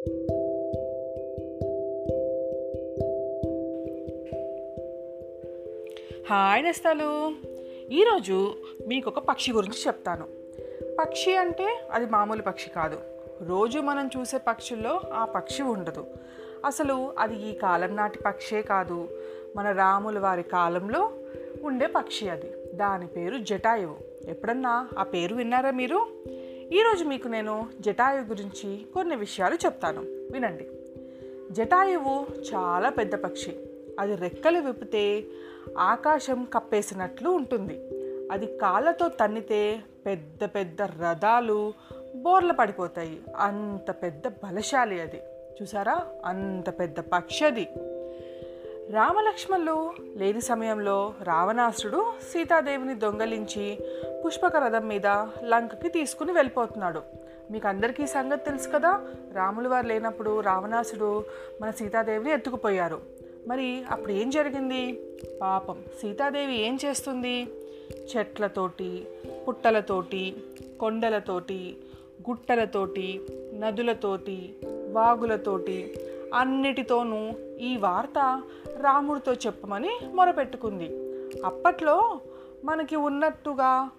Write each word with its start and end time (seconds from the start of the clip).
Hi 0.00 0.22
నేస్తాలు. 6.62 7.32
ఈరోజు 7.90 8.54
మీకు 8.88 9.10
ఒక 9.10 9.18
పక్షి 9.18 9.52
గురించి 9.52 9.86
చెప్తాను. 9.86 10.26
పక్షి 10.98 11.36
అంటే 11.36 11.80
అది 11.90 12.06
మామూలు 12.06 12.42
పక్షి 12.42 12.70
కాదు. 12.70 12.96
రోజు 13.42 13.78
మనం 13.78 14.10
చూసే 14.18 14.38
పక్షుల్లో 14.38 15.00
ఆ 15.12 15.24
పక్షి 15.24 15.62
ఉండదు. 15.62 16.06
అసలు 16.64 17.12
అది 17.18 17.50
ఈ 17.50 17.54
కాలం 17.54 17.96
నాటి 17.96 18.18
పక్షే 18.18 18.62
కాదు. 18.62 19.08
మన 19.56 19.72
రాముల 19.72 20.18
వారి 20.18 20.42
కాలంలో 20.42 21.10
ఉండే 21.62 21.86
పక్షి 21.86 22.28
అది. 22.28 22.52
దాని 22.74 23.06
పేరు 23.06 23.38
జటాయువు. 23.38 24.30
ఎప్పుడన్నా 24.30 24.88
ఆ 24.98 25.02
పేరు 25.02 25.34
విన్నారా 25.34 25.70
మీరు? 25.70 26.06
ఈరోజు 26.72 27.04
మీకు 27.04 27.28
నేను 27.28 27.68
జటాయువు 27.80 28.26
గురించి 28.26 28.86
కొన్ని 28.94 29.16
విషయాలు 29.16 29.54
చెప్తాను. 29.54 30.00
వినండి. 30.32 30.68
జటాయువు 31.50 32.26
చాలా 32.54 32.88
పెద్ద 32.88 33.14
పక్షి. 33.14 33.56
అది 34.00 34.14
రెక్కలు 34.14 34.60
విప్పితే 34.60 35.24
ఆకాశం 35.78 36.44
కప్పేసినట్లు 36.44 37.30
ఉంటుంది. 37.30 37.74
అది 38.32 38.58
కాళ్ళతో 38.58 39.08
తన్నితే 39.08 39.80
పెద్ద 40.06 40.44
పెద్ద 40.44 40.82
రథాలు 40.82 41.72
బోర్ల 42.16 42.52
పడిపోతాయి. 42.52 43.20
అంత 43.36 43.90
పెద్ద 43.90 44.28
బలశాలి 44.28 45.00
అది. 45.00 45.20
చూసారా? 45.62 46.06
అంత 46.24 46.70
పెద్ద 46.78 47.00
పక్షి 47.00 47.44
అది. 47.44 47.68
రామలక్ష్మణులు 48.90 49.92
లేని 50.16 50.40
సమయంలో 50.40 51.14
రావణాసుడు 51.22 52.12
సీతాదేవిని 52.32 52.94
దొంగలించి 52.94 53.78
పుష్పక 54.26 54.56
రథం 54.56 54.88
మీద 54.88 55.06
లంకకి 55.44 55.88
తీసుకుని 55.88 56.32
వెళ్ళిపోతున్నాడు. 56.32 57.02
మీకు 57.50 57.68
అందరికీ 57.68 58.06
సంగతి 58.06 58.44
తెలుసు 58.44 58.68
కదా? 58.68 59.00
రాములు 59.32 59.68
వారు 59.68 59.86
లేనప్పుడు 59.86 60.40
రావణాసుడు 60.40 61.24
మన 61.62 61.70
సీతాదేవిని 61.70 62.32
ఎత్తుకుపోయారు. 62.32 63.00
మరి 63.48 63.84
అప్పుడు 63.90 64.12
ఏం 64.12 64.30
జరిగింది? 64.30 64.98
పాపం. 65.42 65.82
సీతాదేవి 66.02 66.66
ఏం 66.66 66.78
చేస్తుంది? 66.84 67.42
చెట్లతోటి 68.16 69.06
పుట్టలతోటి 69.48 70.36
కొండలతోటి 70.80 71.76
గుట్టలతోటి 72.30 73.20
నదులతోటి 73.54 74.54
వాగులతోటి 74.92 75.94
అన్నిటితోనూ 76.34 77.32
ఈ 77.60 77.76
వార్త 77.76 78.42
రాముడితో 78.80 79.34
చెప్పమని 79.34 79.90
మొరపెట్టుకుంది. 80.14 80.90
అప్పట్లో 81.44 82.20
మనకి 82.64 82.96
ఉన్నట్టుగా 82.96 83.90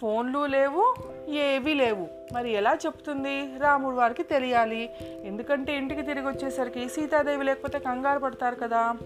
ఫోన్లు 0.00 0.46
లేవు 0.46 0.94
ఏవీ 1.28 1.74
లేవు. 1.74 2.08
మరి 2.34 2.52
ఎలా 2.52 2.78
చెప్తుంది 2.86 3.58
రాముడు 3.58 3.96
వారికి 3.96 4.22
తెలియాలి. 4.22 4.90
ఎందుకంటే 5.02 5.76
ఇంటికి 5.76 6.02
తిరిగి 6.02 6.28
వచ్చేసరికి 6.28 6.88
సీతాదేవి 6.88 7.44
లేకపోతే 7.44 7.78
కంగారు 7.78 8.18
పడతారు 8.18 8.54
కదా. 8.54 8.96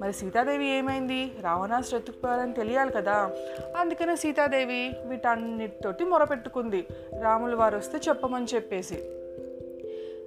మరి 0.00 0.12
సీతాదేవి 0.12 0.68
ఏమైంది? 0.68 1.32
రావణాసు 1.40 1.96
ఎత్తుకుపోయారని 1.96 2.52
తెలియాలి 2.52 2.92
కదా. 2.92 3.30
అందుకనే 3.76 4.16
సీతాదేవి 4.16 4.92
వీటన్నిటితోటి 5.04 6.04
మొరపెట్టుకుంది. 6.04 6.86
రాముల 7.20 7.54
వారు 7.54 7.76
వస్తే 7.76 7.98
చెప్పమని 8.08 8.46
చెప్పేసి. 8.54 9.21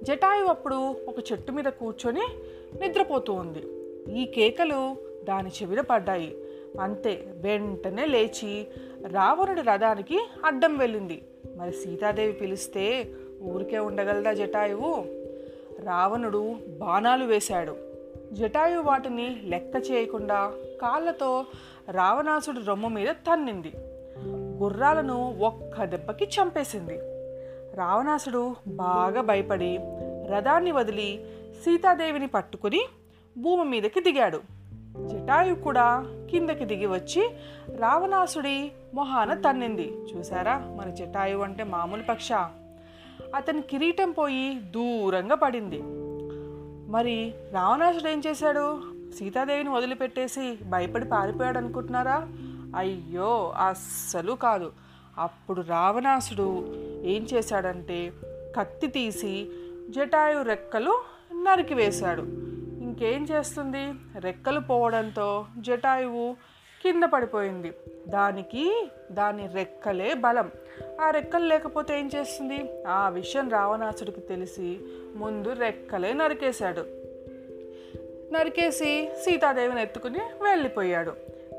జటాయు 0.02 0.44
అప్పుడు 0.44 0.96
ఒక 1.08 1.32
చెట్టు 1.32 1.52
మీద 1.52 1.64
కూర్చొని 1.64 2.22
నిద్రపోతూ 2.80 3.32
ఉంది. 3.32 3.62
ఈ 4.20 4.24
కేకలు 4.24 4.96
దాని 5.24 5.50
చెవిన 5.50 5.80
పడ్డాయి. 5.80 6.36
అంతే 6.80 7.34
వెంటనే 7.36 8.04
లేచి 8.04 8.66
రావణుడి 9.06 9.60
రథానికి 9.60 10.26
అడ్డం 10.44 10.78
వెళ్ళింది. 10.78 11.22
మరి 11.56 11.72
సీతాదేవి 11.72 12.32
పిలిస్తే 12.32 13.10
ఊరికే 13.42 13.78
ఉండగలదా 13.78 14.32
జటాయువు? 14.32 15.04
రావణుడు 15.84 16.56
బాణాలు 16.78 17.24
వేశాడు. 17.24 17.76
జటాయు 18.32 18.78
వాటిని 18.80 19.40
లెక్క 19.44 19.90
చేయకుండా 19.90 20.52
కాళ్ళతో 20.82 21.46
రావణాసుడి 21.90 22.60
రొమ్ము 22.66 22.88
మీద 22.88 23.08
తన్నింది. 23.08 23.72
గుర్రాలను 24.62 25.38
ఒక్క 25.40 25.84
దెబ్బకి 25.84 26.24
చంపేసింది. 26.24 26.98
రావణాసుడు 27.76 28.54
బాగా 28.66 29.20
భయపడి 29.20 29.78
రథాన్ని 30.26 30.72
వదిలి 30.72 31.26
సీతాదేవిని 31.64 32.26
పట్టుకుని 32.26 32.86
భూమి 33.38 33.70
మీదకి 33.70 34.00
దిగాడు. 34.00 34.40
జటాయు 34.96 35.54
కూడా 35.54 36.04
కిందకి 36.30 36.64
దిగి 36.64 36.86
వచ్చి 36.86 37.30
రావణాసుడి 37.76 38.72
మొహాన 38.94 39.34
తన్నింది. 39.34 39.92
చూసారా 39.92 40.58
మన 40.58 40.90
జటాయు 40.90 41.38
అంటే 41.38 41.64
మామూలు 41.64 42.02
పక్ష. 42.02 42.32
అతని 43.34 43.62
కిరీటం 43.62 44.12
పోయి 44.12 44.54
దూరంగా 44.54 45.34
పడింది. 45.34 45.82
మరి 46.90 47.34
రావణాసుడు 47.52 48.10
ఏం 48.10 48.22
చేశాడు? 48.26 48.80
సీతాదేవిని 49.18 49.70
వదిలిపెట్టేసి 49.70 50.58
భయపడి 50.68 51.04
పారిపోయాడు 51.04 51.58
అనుకుంటున్నారా? 51.58 52.28
అయ్యో 52.76 53.54
అస్సలు 53.56 54.32
కాదు. 54.32 54.72
అప్పుడు 55.18 55.60
రావణాసుడు 55.60 56.74
ఏం 57.04 57.26
చేశాడంటే 57.34 58.12
కత్తి 58.56 58.86
తీసి 58.86 59.48
జటాయు 59.90 60.42
రెక్కలు 60.42 61.00
నరికివేశాడు 61.34 62.22
ఇంకేం 62.82 63.26
చేస్తుంది? 63.30 63.92
రెక్కలు 64.18 64.60
పోవడంతో 64.60 65.46
జటాయువు 65.58 66.36
కింద 66.82 67.02
పడిపోయింది. 67.02 67.72
దానికి 68.08 68.90
దాని 69.10 69.46
రెక్కలే 69.54 70.14
బలం. 70.14 70.50
ఆ 71.00 71.10
రెక్కలు 71.10 71.44
లేకపోతే 71.44 71.98
ఏం 71.98 72.10
చేస్తుంది? 72.14 72.70
ఆ 72.88 73.08
విషయం 73.08 73.50
రావణాసుడికి 73.50 74.20
తెలిసి 74.20 74.80
ముందు 75.16 75.52
రెక్కలే 75.52 76.12
నరికేశాడు. 76.12 76.80
నరికేసి 78.32 79.10
సీతాదేవిని 79.24 79.82
ఎత్తుకుని 79.82 80.18
వెళ్ళిపోయాడు. 80.18 81.12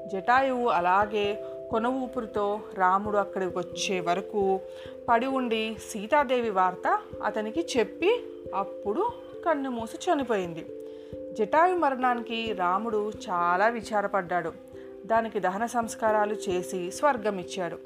జటాయువు 0.08 0.68
అలాగే 0.70 1.44
కొన 1.72 1.88
ఊపిరితో 1.88 2.60
రాముడు 2.74 3.18
అక్కడికి 3.18 3.58
వచ్చే 3.58 4.00
వరకు 4.00 4.60
పడి 5.10 5.26
ఉండి 5.26 5.76
సీతాదేవి 5.90 6.50
వార్త 6.50 7.00
అతనికి 7.24 7.68
చెప్పి 7.78 8.24
అప్పుడు 8.56 9.12
కన్ను 9.46 9.72
మూసి 9.72 9.98
చనిపోయింది. 9.98 10.66
జటాయు 11.34 11.76
మరణానికి 11.76 12.54
రాముడు 12.54 13.12
చాలా 13.30 13.68
విచారపడ్డాడు. 13.68 14.54
దానికి 15.06 15.40
దహన 15.40 15.66
సంస్కారాలు 15.66 16.36
చేసి 16.50 16.92
స్వర్గం 16.92 17.40
ఇచ్చాడు 17.40 17.78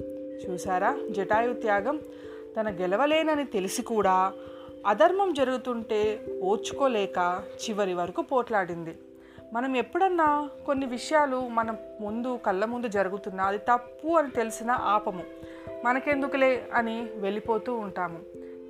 చూసారా 0.44 0.98
జటాయు 1.10 1.52
త్యాగం 1.52 2.00
తన 2.60 2.70
గెలవలేనని 2.70 3.44
తెలిసి 3.44 3.82
కూడా 3.82 4.32
అధర్మం 4.86 5.32
జరుగుతుంటే 5.32 6.26
ఓర్చుకోలేక 6.42 7.42
చివరి 7.64 7.94
వరకు 7.94 8.22
పోట్లాడింది. 8.22 8.98
మనం 9.52 9.76
ఎప్పుడన్నా 9.76 10.50
కొన్ని 10.66 10.86
విషయాలు 10.86 11.48
మనం 11.48 11.76
ముందు 12.00 12.38
కళ్ళ 12.46 12.64
ముందు 12.64 12.88
జరుగుతున్నా 12.88 13.44
అది 13.44 13.58
తప్పు 13.58 14.08
అని 14.08 14.30
తెలిసినా 14.30 14.74
ఆపము. 14.74 15.24
మనకెందుకులే 15.84 16.68
అని 16.74 17.06
వెళ్ళిపోతూ 17.14 17.74
ఉంటాము. 17.74 18.20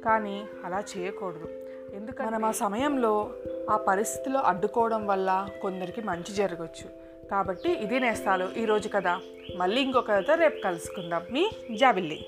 కానీ 0.04 0.44
అలా 0.64 0.82
చేయకూడదు. 0.96 1.48
ఎందుకంటే 1.94 2.30
మనం 2.30 2.44
ఆ 2.44 2.50
సమయంలో 2.50 3.34
ఆ 3.70 3.76
పరిస్థితిలో 3.76 4.40
అడ్డుకోవడం 4.40 5.06
వల్ల 5.06 5.48
కొందరికి 5.62 6.00
మంచి 6.00 6.32
జరగచ్చు. 6.34 6.88
కాబట్టి 7.28 7.72
ఇది 7.72 8.00
నేస్తాలు 8.00 8.48
ఈరోజు 8.56 8.88
కదా 8.88 9.20
మళ్ళీ 9.56 9.80
ఇంకొక 9.80 10.10
కథ 10.10 10.30
రేపు 10.30 10.62
కలుసుకుందాం. 10.62 11.22
మీ 11.30 11.50
జాబిల్లి. 11.78 12.26